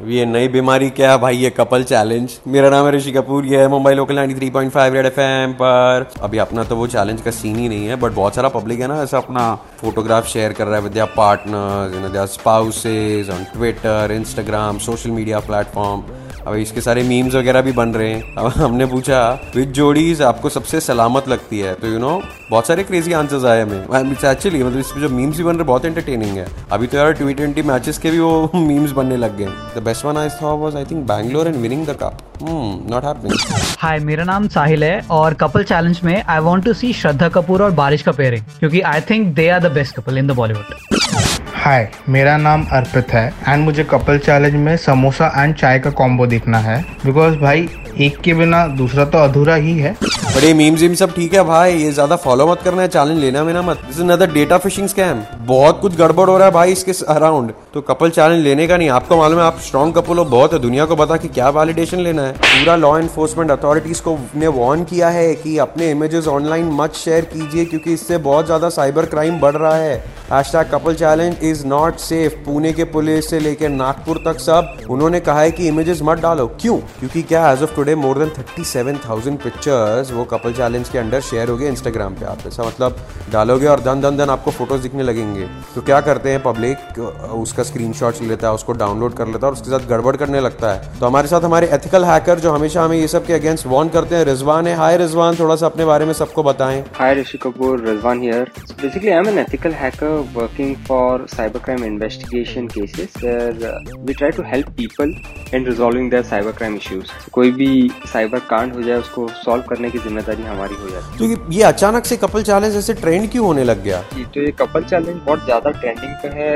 ये 0.00 0.24
नई 0.26 0.48
बीमारी 0.48 0.88
क्या 0.90 1.10
है 1.10 1.18
भाई? 1.18 1.36
ये 1.36 1.48
कपल 1.50 1.82
चैलेंज 1.84 2.38
मेरा 2.48 2.68
नाम 2.70 2.86
है 2.86 2.92
ऋषि 2.92 3.12
कपूर, 3.12 3.46
ये 3.46 3.58
है 3.60 3.68
मुंबई 3.68 3.92
लोकल 3.94 4.18
93.5 4.18 4.92
रेड 4.94 5.06
एफएम 5.06 5.52
पर। 5.52 6.06
अभी 6.22 6.38
अपना 6.38 6.64
तो 6.64 6.76
वो 6.76 6.86
चैलेंज 6.86 7.20
का 7.22 7.30
सीन 7.30 7.56
ही 7.56 7.68
नहीं 7.68 7.86
है 7.86 7.96
बट 7.96 8.12
बहुत 8.12 8.34
सारा 8.34 8.48
पब्लिक 8.48 8.80
है 8.80 8.86
ना, 8.88 9.02
ऐसा 9.02 9.18
अपना 9.18 9.54
फोटोग्राफ 9.80 10.26
शेयर 10.26 10.52
कर 10.52 10.66
रहा 10.66 10.76
है 10.76 10.82
with 10.82 10.98
partners 11.16 12.14
you 12.14 12.26
spouses 12.28 13.30
on 13.30 13.44
Twitter 13.52 14.12
Instagram 14.12 14.78
social 14.78 15.10
media 15.10 15.40
platform 15.40 16.02
अब 16.46 16.54
इसके 16.56 16.80
सारे 16.80 17.02
मीम्स 17.02 17.34
वगैरह 17.34 17.62
भी 17.62 17.72
बन 17.72 17.88
रहे 17.94 18.12
हैं। 18.12 18.34
अब 18.34 18.46
हमने 18.52 18.86
पूछा 18.86 19.20
विद 19.56 19.72
जोड़ीज 19.72 20.22
आपको 20.22 20.48
सबसे 20.48 20.80
सलामत 20.80 21.28
लगती 21.28 21.58
है? 21.60 21.74
तो 21.74 21.86
यू 21.86 21.98
नो 21.98 22.20
बहुत 22.50 22.66
सारे 22.66 22.84
क्रेजी 22.84 23.12
आंसर्स 23.12 23.44
आए 23.44 23.62
हमें। 23.62 24.10
एक्चुअली 24.12 24.62
मतलब 24.62 24.78
इसमें 24.78 25.02
जो 25.02 25.08
मीम्स 25.08 25.36
भी 25.36 25.44
बन 25.44 25.56
रहे 25.56 25.64
बहुत 25.64 25.84
एंटरटेनिंग 25.84 26.36
है। 26.36 26.46
अभी 26.72 26.86
तो 26.86 26.98
यार 26.98 27.12
टी 27.12 27.34
ट्वेंटी 27.34 27.62
मैचेस 27.62 27.98
के 27.98 28.10
भी 28.10 28.18
वो 28.18 28.50
मीम्स 28.56 28.92
बनने 28.92 29.16
लग 29.16 29.36
गए। 29.38 29.46
The 29.76 29.82
best 29.84 30.04
one 30.04 30.16
I 30.16 30.28
thought 30.42 30.58
was 30.60 30.76
I 30.76 30.84
think 30.84 31.06
Bangalore 31.08 31.48
and 31.48 31.56
winning 31.56 31.86
the 31.86 31.96
cup 32.02 32.18
not 32.42 33.04
happening 33.04 33.58
hi 33.78 33.98
मेरा 33.98 34.24
नाम 34.24 34.48
साहिल 34.48 34.84
है 34.84 35.00
और 35.10 35.34
कपल 35.34 35.64
चैलेंज 35.64 36.00
में 36.04 36.22
I 36.22 36.38
want 36.40 36.64
to 36.64 36.72
see 36.74 36.92
Shraddha 36.92 37.28
Kapoor 37.28 37.62
और 37.62 37.70
बारिश 37.74 38.02
का 38.02 38.12
पेयरिंग 38.12 38.44
क्योंकि 38.58 38.80
I 38.80 39.00
think 39.10 39.34
they 39.34 39.48
are 39.48 39.60
the 39.60 39.72
best 39.72 39.96
couple 39.96 40.18
in 40.18 40.26
the 40.26 40.36
Bollywood 40.36 41.39
hi 41.60 41.88
मेरा 42.08 42.36
नाम 42.36 42.64
अर्पित 42.72 43.10
है 43.12 43.26
एंड 43.48 43.64
मुझे 43.64 43.84
कपल 43.84 44.18
चैलेंज 44.18 44.54
में 44.56 44.76
समोसा 44.76 45.26
एंड 45.36 45.54
चाय 45.54 45.78
का 45.78 45.90
कॉम्बो 45.90 46.26
देखना 46.26 46.58
है। 46.58 46.80
बिकॉज़ 47.04 47.36
भाई, 47.38 47.68
एक 47.98 48.16
के 48.20 48.34
बिना 48.34 48.66
दूसरा 48.68 49.04
तो 49.04 49.18
अधूरा 49.18 49.54
ही 49.54 49.76
है। 49.78 49.92
बड़े 50.02 50.52
मीम्स 50.54 50.80
वीम 50.80 50.94
सब 50.94 51.14
ठीक 51.14 51.34
है 51.34 51.42
भाई, 51.44 51.74
ये 51.74 51.90
ज़्यादा 51.92 52.16
फॉलो 52.16 52.46
मत 52.46 52.62
करना 52.64 52.82
है 52.82 52.88
चैलेंज 52.88 53.18
लेना 53.18 53.42
मेना 53.44 53.62
मत। 53.62 53.82
This 53.86 54.00
another 54.00 54.32
data 54.32 54.58
phishing 54.58 54.88
scam 54.88 55.22
बहुत 55.46 55.80
कुछ 55.80 55.96
गड़बड़ 55.96 56.28
हो 56.30 56.36
रहा 56.36 56.46
है 56.46 56.52
भाई 56.54 56.72
इसके 56.72 56.92
अराउंड 57.08 57.52
तो 57.74 57.80
कपल 57.82 58.10
चैलेंज 58.10 58.42
लेने 58.44 58.66
का 58.66 58.76
नहीं, 58.76 58.88
आपको 58.90 59.16
मालूम 59.16 59.38
है, 59.38 59.44
आप 59.44 59.58
स्ट्रॉन्ग 59.60 59.94
कपल 59.94 60.18
हो, 60.18 60.24
बहुत 60.26 60.52
है, 60.52 60.58
दुनिया 60.58 60.84
को 60.84 60.96
पता 60.96 61.16
कि 61.16 61.28
क्या 61.30 61.48
वैलिडेशन 61.50 62.00
लेना 62.00 62.22
है। 62.22 62.32
पूरा 62.34 62.76
लॉ 62.76 62.96
एनफोर्समेंट 62.98 63.50
अथॉरिटीज 63.50 64.00
को 64.00 64.18
ने 64.36 64.48
वार्न 64.54 64.84
किया 64.84 65.08
है 65.10 65.34
कि 65.34 65.56
अपने 65.58 65.90
इमेजेस 65.90 66.28
ऑनलाइन 66.28 66.70
मत 66.72 66.94
शेयर 66.94 67.24
कीजिए, 67.26 67.64
क्योंकि 67.64 67.92
इससे 67.92 68.18
बहुत 68.20 68.46
ज़्यादा 68.46 68.68
साइबर 68.70 69.06
क्राइम 69.06 69.38
बढ़ 69.40 69.56
रहा 69.56 69.74
है। 69.76 70.02
Hashtag 70.32 70.68
couple 70.70 70.94
challenge 70.94 71.38
is 71.44 71.64
not 71.66 71.96
safe 71.98 72.34
Pune 72.44 72.72
के 72.72 72.84
पुलिस 72.86 73.28
से 73.30 73.38
लेकर 73.40 73.68
नागपुर 73.68 74.18
तक 74.24 74.40
सब 74.40 74.86
उन्होंने 74.90 75.20
कहा 75.20 75.40
है 75.40 75.50
कि 75.50 75.66
इमेजेस 75.68 76.00
मत 76.02 76.18
डालो 76.18 76.46
क्यों 76.60 76.76
क्योंकि 76.98 77.22
क्या 77.22 77.50
age 77.52 77.62
of 77.62 77.74
today 77.76 77.94
more 77.96 78.18
than 78.18 78.28
thirty 78.38 78.64
seven 78.64 78.98
thousand 79.08 79.38
pictures 79.38 80.12
वो 80.12 80.24
कपल 80.32 80.52
चैलेंज 80.52 80.88
के 80.88 80.98
अंडर 80.98 81.20
शेयर 81.20 81.48
हो 81.48 81.56
गए 81.56 81.68
इंस्टाग्राम 81.68 82.14
पे 82.14 82.26
आप 82.26 82.46
ऐसा 82.46 82.64
मतलब 82.64 83.00
डालोगे 83.32 83.66
और 83.66 83.80
धन 83.80 84.00
धन 84.00 84.16
धन 84.16 84.30
आपको 84.30 84.50
फ़ोटोज़ 84.50 84.82
दिखने 84.82 85.02
लगेंगे 85.02 85.48
तो 85.74 85.82
क्या 85.82 86.00
करते 86.02 86.30
हैं 86.30 86.42
पब्लिक 86.42 87.00
उसका 87.32 87.62
स्क्रीन 87.62 87.94
लेता 88.22 88.48
है 88.48 88.54
उसको 88.54 88.72
डाउनलोड 88.76 89.14
कर 89.14 89.26
लेता 89.26 89.46
है 89.46 89.50
और 89.50 89.58
उसके 89.58 89.70
साथ 89.70 89.88
गड़बड़ 89.88 90.14
करने 90.16 90.40
लगता 90.40 90.72
है 90.72 91.00
तो 91.00 91.06
हमारे 91.06 91.28
साथ 91.28 91.40
हमारे 91.40 91.70
एथिकल 91.72 92.04
हैकर 92.04 92.38
जो 92.38 92.52
हमेशा 92.52 92.84
हमें 92.84 92.96
ये 92.98 93.08
सब 93.08 93.26
के 93.26 93.32
अगेंस्ट 93.32 93.66
वॉर्न 93.66 93.88
करते 93.90 94.16
हैं 94.16 94.24
रिजवान 94.26 94.66
है 94.66 94.76
हाय 94.76 94.96
रिजवान 94.98 95.40
थोड़ा 95.40 95.56
सा 95.56 95.66
अपने 95.66 95.84
बारे 95.86 96.04
में 96.04 96.12
सबको 96.14 96.42
बताएँ 96.44 96.82
हाय 96.94 97.14
Rishi 97.14 97.38
Kapoor 97.38 97.86
Rizwan 97.88 98.22
here 98.22 98.50
basically 98.72 99.10
I 99.10 99.18
am 99.18 99.28
an 99.28 99.38
ethical 99.38 99.72
hacker 99.74 100.18
working 100.34 100.76
for 100.88 101.20
cybercrime 101.32 101.84
investigation 101.86 102.68
cases 102.68 103.14
where 103.22 103.54
uh, 103.64 103.80
we 104.06 104.14
try 104.14 104.30
to 104.30 104.42
help 104.42 104.74
people 104.76 105.14
in 105.52 105.64
resolving 105.64 106.10
their 106.14 106.26
cybercrime 106.30 106.76
issues. 106.76 107.12
कोई 107.32 107.50
भी 107.52 107.70
साइबर 108.12 108.38
कांड 108.50 108.74
हो 108.74 108.82
जाए 108.82 108.98
उसको 108.98 109.26
सॉल्व 109.44 109.64
करने 109.68 109.90
की 109.90 109.98
ज़िम्मेदारी 109.98 110.42
हमारी 110.42 110.74
हो 110.82 110.88
जाती 110.90 111.12
है। 111.12 111.18
तो 111.18 111.24
ये, 111.24 111.56
ये 111.56 111.62
अचानक 111.64 112.04
से 112.06 112.16
कपल 112.16 112.42
चैलेंज 112.42 112.76
ऐसे 112.76 112.94
ट्रेंड 113.00 113.30
क्यों 113.30 113.46
होने 113.46 113.64
लग 113.64 113.82
गया? 113.84 114.02
जी 114.14 114.24
तो 114.34 114.40
ये 114.40 114.52
कपल 114.60 114.84
चैलेंज 114.84 115.16
बहुत 115.16 115.44
ज़्यादा 115.44 115.70
ट्रेंडिंग 115.80 116.14
पे 116.22 116.28
है 116.34 116.52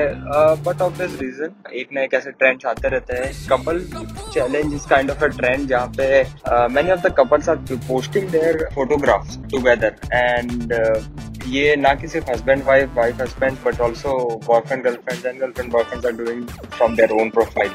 बट 0.64 0.82
ऑफ़ 0.82 0.98
दिस 0.98 1.20
रीजन 1.20 1.70
एक 1.80 1.92
ना 1.94 2.02
एक 2.02 2.14
ऐसे 2.14 2.30
ट्रेंड 2.30 2.66
आते 2.66 2.88
रहते 2.88 3.16
हैं। 3.16 3.32
Couple 3.50 3.80
challenge 4.34 4.74
is 4.74 4.88
kind 4.90 5.10
of 5.10 5.24
a 5.24 5.28
trend 5.36 5.68
जहाँ 5.68 5.92
पे 5.98 6.22
many 6.74 6.90
of 6.90 7.06
the 7.06 7.14
couples 7.18 7.48
are 7.48 7.56
posting 7.88 8.28
their 8.30 8.68
photographs 8.74 9.38
together 9.50 9.96
and 10.12 10.72
ये 11.46 11.74
ना 11.77 11.92
कि 11.94 12.08
सिर्फ़ 12.08 12.30
husband 12.30 12.62
wife 12.64 12.90
wife 12.96 13.20
husband 13.20 13.56
but 13.64 13.80
also 13.80 14.12
boyfriend 14.46 14.82
girlfriend 14.84 15.27
and 15.27 15.40
girlfriend 15.40 15.72
boyfriend 15.72 16.06
are 16.06 16.12
doing 16.24 16.46
from 16.77 16.96
their 16.96 17.12
own 17.20 17.30
profile 17.30 17.70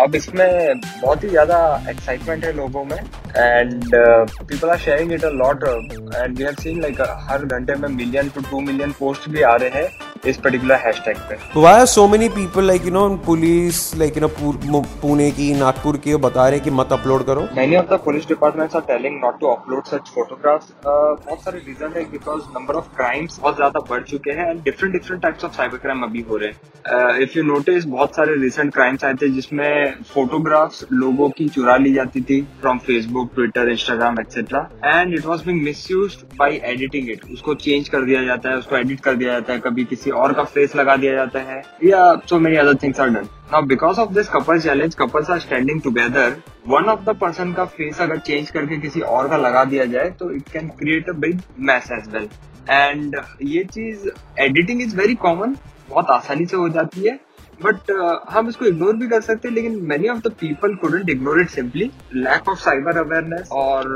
अब 0.00 0.14
इसमें 0.14 0.80
बहुत 0.80 1.24
ही 1.24 1.28
ज़्यादा 1.28 1.58
एक्साइटमेंट 1.90 2.44
है 2.44 2.52
लोगों 2.52 2.84
में 2.84 2.96
and 2.96 3.84
people 3.94 4.70
are 4.70 4.78
sharing 4.78 5.12
it 5.12 5.24
a 5.24 5.30
lot 5.32 5.64
and 5.64 6.38
we 6.38 6.44
have 6.44 6.54
seen 6.62 6.80
like 6.82 7.00
हर 7.30 7.44
घंटे 7.46 7.74
में 7.74 7.88
million 7.88 8.28
to 8.34 8.40
two 8.50 8.60
million 8.60 8.92
post 8.98 9.28
भी 9.30 9.42
आ 9.42 9.54
रहे 9.56 9.82
हैं। 9.82 9.88
इस 10.26 10.36
पर्टिकुलर 10.38 10.76
हैशटैग 10.84 11.16
पे। 11.28 11.36
Why 11.56 11.80
are 11.80 11.86
so 11.86 12.06
many 12.08 12.28
people 12.30 12.64
like 12.66 12.84
you 12.84 12.90
know 12.92 13.08
police 13.26 13.80
like 13.98 14.16
you 14.16 14.22
know 14.22 14.80
Pune 15.02 15.30
की 15.32 15.52
नागपुर 15.54 15.96
की 15.98 16.16
बता 16.18 16.48
रहे 16.48 16.54
हैं 16.54 16.64
कि 16.64 16.70
मत 16.72 16.92
अपलोड 16.92 17.24
करो। 17.26 17.46
Many 17.56 17.76
of 17.76 17.86
the 17.86 17.98
police 18.04 18.28
departments 18.28 18.76
are 18.76 18.82
telling 18.88 19.20
not 19.24 19.38
to 19.40 19.46
upload 19.48 19.84
such 19.86 20.08
photographs 20.14 20.72
बहुत 20.86 21.42
सारे 21.44 21.58
रीजन 21.66 21.92
है 21.96 22.04
बिकॉज़ 22.12 22.42
नंबर 22.54 22.74
ऑफ़ 22.74 22.88
क्राइम्स 22.96 23.38
बहुत 23.40 23.56
ज़्यादा 23.56 23.80
बढ़ 23.90 24.02
चुके 24.04 24.30
हैं 24.32 24.48
and 24.50 24.62
different 24.64 24.92
different 24.92 25.22
types 25.22 25.44
of 25.44 25.52
cyber 25.56 25.78
crime 25.78 26.02
अभी 26.04 26.20
हो 26.30 26.36
रहे 26.36 26.48
हैं। 26.48 27.22
इफ़ 27.22 27.36
यू 27.36 27.42
नोटिस 27.44 27.84
बहुत 27.86 28.16
सारे 28.16 28.34
रिसेंट 28.40 28.72
क्राइम्स 28.74 29.04
आए 29.04 29.14
थे 29.22 29.28
जिसमें 29.30 29.94
फोटोग्राफ्स 30.12 30.84
लोगों 30.92 31.28
की 31.38 31.48
चुरा 31.48 31.76
ली 31.76 31.92
जाती 31.94 32.20
थी 32.22 32.40
from 32.60 32.78
Facebook 32.86 33.30
Twitter 33.34 33.68
Instagram 33.70 34.20
etcetera 34.20 34.68
and 34.84 35.14
it 35.14 35.26
was 35.26 35.44
being 35.46 35.62
misuse 35.90 36.16
by 36.38 36.60
editing 36.64 37.10
it 37.10 37.24
उसको 37.32 37.54
चेंज 37.56 37.88
कर 37.88 38.02
दिया 38.04 38.22
जाता 38.24 38.50
है 38.50 38.56
उसको 38.58 38.76
एडिट 38.76 39.00
कर 39.00 39.14
दिया 39.16 39.32
जाता 39.32 39.52
है 39.52 39.58
कभी 39.60 39.84
किसी 39.84 40.10
और 40.14 40.32
का 40.32 40.44
फेस 40.44 40.76
लगा 40.76 40.96
दिया 40.96 41.14
जाता 41.14 41.40
है। 41.42 41.60
या 41.84 42.14
so 42.28 42.38
many 42.38 42.56
other 42.56 42.74
things 42.82 43.00
are 43.00 43.08
done 43.08 43.28
now 43.52 43.62
because 43.66 44.00
of 44.00 44.12
this 44.14 44.28
couple 44.28 44.60
challenge 44.60 44.94
couples 44.94 45.30
are 45.30 45.38
standing 45.40 45.80
together 45.82 46.36
one 46.68 46.88
of 46.90 47.04
the 47.04 47.16
person 47.20 47.52
का 47.52 47.64
फेस 47.66 48.00
अगर 48.00 48.18
चेंज 48.20 48.50
करके 48.50 48.80
किसी 48.80 49.00
और 49.00 49.28
का 49.28 49.36
लगा 49.38 49.64
दिया 49.64 49.84
जाए 49.86 50.10
तो 50.18 50.30
it 50.30 50.48
can 50.52 50.68
create 50.78 51.08
a 51.08 51.12
big 51.18 51.40
mess 51.60 51.90
as 51.92 52.08
well 52.14 52.28
and 52.70 53.20
ये 53.44 53.64
चीज़ 53.66 54.08
एडिटिंग 54.40 54.82
इज़ 54.82 54.96
वेरी 54.96 55.14
कॉमन 55.22 55.56
बहुत 55.88 56.10
आसानी 56.10 56.46
से 56.46 56.56
हो 56.56 56.68
जाती 56.68 57.08
है। 57.08 57.18
बट 57.62 57.90
uh, 57.92 58.18
हम 58.30 58.48
इसको 58.48 58.64
इग्नोर 58.64 58.96
भी 58.96 59.08
कर 59.08 59.20
सकते 59.20 59.48
हैं 59.48 59.54
लेकिन 59.54 59.78
many 59.82 60.08
of 60.08 60.18
the 60.18 60.32
people 60.40 60.74
couldn't 60.74 61.10
ignore 61.10 61.40
it 61.40 61.48
simply 61.48 61.90
lack 62.14 62.48
of 62.48 62.58
cyber 62.58 62.98
awareness 62.98 63.48
और 63.52 63.88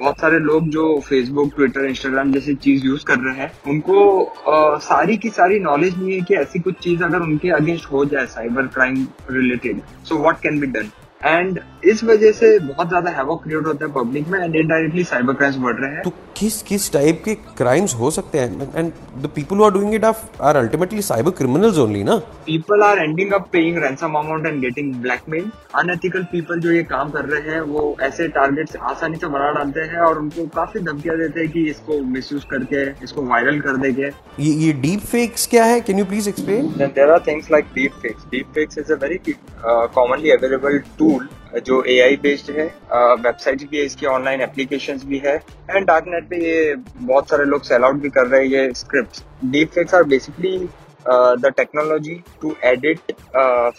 बहुत 0.00 0.20
सारे 0.20 0.38
लोग 0.38 0.68
जो 0.68 0.98
फेसबुक 1.00 1.54
ट्विटर 1.56 1.84
इंस्टाग्राम 1.84 2.32
जैसी 2.32 2.54
चीज़ 2.54 2.84
यूज़ 2.84 3.04
कर 3.04 3.18
रहे 3.18 3.36
हैं 3.36 3.52
उनको 3.66 3.98
uh, 4.48 4.80
सारी 4.80 5.16
की 5.16 5.30
सारी 5.30 5.58
नॉलेज 5.60 5.98
नहीं 5.98 6.12
है 6.12 6.20
कि 6.20 6.34
ऐसी 6.34 6.58
कुछ 6.58 6.78
चीज़ 6.78 7.04
अगर 7.04 7.20
उनके 7.20 7.50
अगेंस्ट 7.50 7.90
हो 7.92 8.04
जाए 8.04 8.26
cyber 8.26 8.66
crime 8.66 9.06
related 9.30 9.80
so 10.04 10.16
what 10.16 10.40
can 10.40 10.60
be 10.60 10.66
done 10.66 10.90
and 11.24 11.60
इस 11.84 12.04
वजह 12.04 12.32
से 12.32 12.58
बहुत 12.58 12.88
ज़्यादा 12.88 13.10
हैवॉक 13.10 13.42
क्रिएट 13.44 13.66
होता 13.66 13.86
है 13.86 13.92
पब्लिक 13.92 14.28
में 14.28 14.38
एंड 14.40 14.56
इनडायरेक्टली 14.56 15.04
साइबर 15.04 15.34
क्राइम्स 15.34 15.56
बढ़ 15.58 15.76
रहे 15.76 15.90
हैं। 15.90 16.02
तो 16.02 16.12
किस 16.36 16.60
किस 16.62 16.92
टाइप 16.92 17.22
के 17.24 17.34
क्राइम्स 17.58 17.94
हो 17.94 18.10
सकते 18.10 18.38
हैं? 18.38 18.70
And 18.76 18.90
the 19.22 19.28
people 19.34 19.62
are 19.64 19.70
doing 19.72 19.94
it 19.94 20.04
are 20.04 20.56
ultimately 20.56 21.02
cyber 21.02 21.30
criminals 21.38 21.78
only 21.78 22.02
ना 22.04 22.16
people 22.46 22.82
are 22.82 22.98
ending 22.98 23.32
up 23.32 23.48
paying 23.52 23.78
ransom 23.82 24.18
amount 24.18 24.46
and 24.46 24.60
getting 24.60 24.94
blackmail 25.02 25.50
unethical 25.74 26.24
people 26.32 26.60
जो 26.60 26.72
ये 26.72 26.82
काम 26.82 27.10
कर 27.10 27.24
रहे 27.24 27.54
हैं 27.54 27.60
वो 27.60 27.96
ऐसे 28.02 28.28
टारगेट्स 28.36 28.76
आसानी 28.90 29.16
से 29.16 29.26
बना 29.26 29.50
डालते 29.52 29.80
हैं 29.92 29.98
और 30.08 30.18
उनको 30.18 30.46
काफ़ी 30.56 30.80
धमकियाँ 30.80 31.16
देते 31.18 31.40
हैं 31.40 31.48
कि 31.52 31.64
इसको 31.70 32.00
मिसयूज 32.12 32.44
करके 32.50 32.84
इसको 33.04 33.22
वायरल 33.26 33.60
कर 33.60 33.76
देंगे। 33.76 34.10
ये 34.40 34.52
ये 34.64 34.72
डीप 34.82 35.00
फेक्स 35.06 35.46
क्या 35.46 35.64
है? 35.64 35.80
Can 35.80 35.98
you 35.98 36.04
please 36.04 36.28
explain 36.28 36.68
there 36.78 37.10
are 37.10 37.22
things 37.26 37.50
like 37.52 37.72
deep 37.74 37.92
fakes 38.02 38.24
deep 38.30 38.52
fakes 38.54 38.78
is 38.78 38.92
a 38.92 38.96
very 39.02 39.18
commonly 39.64 40.30
available 40.30 40.78
tool 40.98 41.28
जो 41.56 41.82
ए 41.84 41.98
आई 42.00 42.16
बेस्ड 42.22 42.50
है 42.50 42.64
वेबसाइट 42.94 43.68
भी 43.70 43.78
है, 43.78 43.84
इसकी 43.84 44.06
ऑनलाइन 44.06 44.40
एप्लीकेशन 44.40 44.98
भी 45.06 45.18
है 45.26 45.34
एंड 45.70 45.86
डार्क 45.86 46.04
नेट 46.08 46.28
पे 46.30 46.44
ये 46.44 46.74
बहुत 46.96 47.30
सारे 47.30 47.44
लोग 47.44 47.62
सेल 47.64 47.84
आउट 47.84 48.00
भी 48.02 48.10
कर 48.10 48.26
रहे 48.26 48.40
हैं 48.40 48.48
ये 48.48 48.72
script 48.76 49.22
deep 49.52 49.70
fakes 49.74 49.94
are 49.94 50.04
basically 50.14 50.58
the 51.06 51.52
technology 51.56 52.14
to 52.42 52.54
edit 52.64 53.12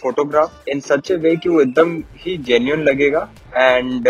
photograph 0.01 0.67
in 0.69 0.79
such 0.81 1.11
a 1.11 1.15
way 1.17 1.35
कि 1.35 1.49
वो 1.49 1.61
एकदम 1.61 1.95
ही 2.17 2.37
जेन्यून 2.47 2.83
लगेगा 2.83 3.29
एंड 3.57 4.07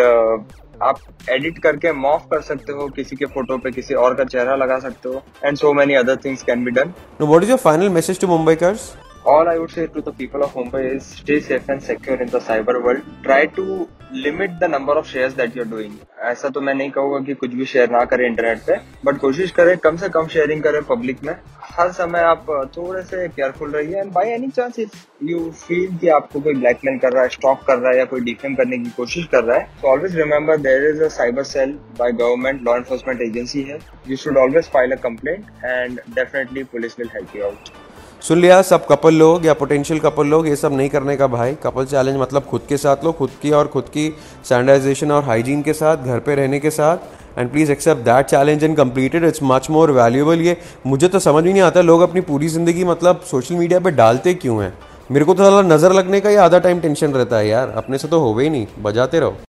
आप 0.84 1.00
एडिट 1.32 1.58
करके 1.60 1.92
मॉफ 1.92 2.26
कर 2.32 2.42
सकते 2.42 2.74
हो, 2.74 2.88
किसी 2.90 3.16
के 3.16 3.26
फ़ोटो 3.26 3.58
पे 3.58 3.72
किसी 3.72 3.94
और 3.96 4.16
का 4.16 4.24
चेहरा 4.26 4.56
लगा 4.56 4.78
सकते 4.80 5.10
हो 5.10 5.24
and 5.44 5.58
so 5.58 5.74
many 5.74 5.94
other 5.96 6.16
things 6.26 6.44
can 6.44 6.64
be 6.66 6.72
done 6.72 6.94
what 7.22 7.44
is 7.44 7.50
your 7.50 7.60
final 7.60 7.90
message 7.90 8.20
to 8.22 8.28
Mumbaikars 8.28 8.92
all 9.28 9.50
I 9.50 9.58
would 9.58 9.72
say 9.72 9.88
to 9.88 10.02
the 10.02 10.12
people 10.14 10.42
of 10.42 10.54
Mumbai 10.54 10.82
is 10.96 11.06
stay 11.06 11.40
safe 11.42 11.68
and 11.68 11.84
secure 11.84 12.20
in 12.22 12.30
the 12.30 12.40
cyber 12.40 12.82
world. 12.82 13.02
Try 13.24 13.48
to 13.58 13.90
limit 14.26 14.52
the 14.62 14.68
number 14.70 14.94
of 14.94 15.06
shares 15.06 15.34
that 15.40 15.56
you're 15.56 15.72
doing. 15.72 15.98
ऐसा 16.28 16.50
तो 16.50 16.62
मैं 16.62 16.74
नहीं 16.74 16.92
कहूँगा 16.92 17.20
कि 17.26 17.34
कुछ 17.42 17.54
भी 17.54 17.66
share 17.66 17.90
ना 17.92 18.04
करें 18.12 18.26
इंटरनेट 18.26 18.60
पे 18.68 18.78
बट 19.06 19.18
कोशिश 19.20 19.52
करें 19.58 19.76
कम 19.78 19.98
से 19.98 20.10
कम 20.10 20.28
शेयरिंग 20.36 20.62
करें 20.64 20.82
पब्लिक 20.84 21.24
में 21.24 21.34
हर 21.78 21.92
समय 21.98 22.20
आप 22.30 22.46
थोड़े 22.78 23.02
से 23.10 23.28
केयरफुल 23.28 23.72
रहिए 23.72 24.00
and 24.00 24.12
by 24.14 24.32
any 24.34 24.48
chance 24.58 24.80
if 24.80 24.96
you 25.24 25.50
feel 25.64 25.98
कि 25.98 26.08
आपको 26.20 26.40
कोई 26.48 26.54
ब्लैकमेल 26.54 26.98
कर 27.00 27.14
रहा 27.14 27.24
है 27.24 27.30
स्टॉक 27.36 27.64
कर 27.68 27.78
रहा 27.80 27.92
है 27.92 27.98
या 27.98 28.06
कोई 28.14 28.22
डिफेम 28.30 28.56
करने 28.56 28.78
की 28.78 28.90
कोशिश 28.98 29.26
कर 29.32 29.44
रहा 29.44 29.58
है 29.58 29.82
तो 29.82 29.88
always 29.88 30.16
remember 30.18 30.58
there 30.62 30.90
is 30.90 31.04
a 31.04 31.08
cyber 31.18 31.44
cell 31.52 31.78
by 32.00 32.12
government 32.14 32.62
law 32.68 32.78
enforcement 32.78 33.22
agency 33.22 33.64
है 33.70 33.80
you 34.08 34.18
should 34.24 34.38
always 34.46 34.70
file 34.74 34.92
a 34.92 35.02
complaint 35.04 35.66
and 35.66 36.00
definitely 36.16 36.64
police 36.74 37.00
will 37.00 37.10
help 37.16 37.36
you 37.36 37.44
out 37.44 37.77
सुन 38.22 38.40
लिया, 38.40 38.62
सब 38.62 38.86
कपल 38.88 39.14
लोग 39.14 39.46
या 39.46 39.54
पोटेंशियल 39.54 40.00
कपल 40.00 40.28
लोग, 40.28 40.48
ये 40.48 40.56
सब 40.56 40.74
नहीं 40.74 40.90
करने 40.90 41.16
का 41.18 41.28
भाई। 41.28 41.54
कपल 41.64 41.86
चैलेंज 41.86 42.18
मतलब 42.18 42.44
खुद 42.44 42.62
के 42.70 42.78
साथ 42.78 43.04
लो, 43.06 43.12
खुद 43.12 43.30
की 43.42 43.52
और 43.52 43.68
खुद 43.68 43.90
की 43.90 44.10
सैनिटाइजेशन 44.46 45.12
और 45.12 45.24
हाइजीन 45.24 45.62
के 45.62 45.74
साथ, 45.74 45.98
घर 45.98 46.20
पे 46.20 46.36
रहने 46.36 46.60
के 46.60 46.70
साथ। 46.72 47.40
And 47.40 47.52
please 47.52 47.72
accept 47.72 48.02
that 48.02 48.26
challenge 48.26 48.64
and 48.64 48.76
completed 48.78 49.24
it's 49.24 49.40
much 49.44 49.70
more 49.70 49.92
valuable 49.92 50.42
ये। 50.42 50.58
मुझे 50.88 51.08
तो 51.08 51.20
समझ 51.20 51.44
भी 51.44 51.52
नहीं 51.52 51.62
आता 51.64 51.82
लोग 51.82 52.02
अपनी 52.02 52.22
पूरी 52.24 52.48
ज़िंदगी 52.50 52.84
मतलब 52.86 53.22
सोशल 53.32 53.56
मीडिया 53.56 53.80
पर 53.80 53.92
डालते 53.94 54.34
क्यों 54.36 54.62
हैं। 54.64 54.74
मेरे 55.12 55.26
को 55.26 55.34
तो 55.34 55.62
नज़र 55.64 55.94
लगने 55.94 56.20
का 56.20 56.30
ही 56.30 56.36
आधा 56.38 56.60
टाइम 56.60 56.80
टेंशन 56.80 57.14
रहता 57.14 57.38
है 57.38 57.48
यार। 57.48 57.74
अपने 57.78 57.98
से 57.98 58.08
तो 58.08 58.20
हो 58.20 58.38
ही 58.40 58.50
नहीं। 58.50 58.68
बजाते 58.80 59.20
रहो। 59.20 59.38